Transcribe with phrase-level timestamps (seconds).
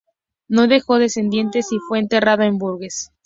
[0.47, 3.11] No dejó descendientes y fue enterrado en Bourges.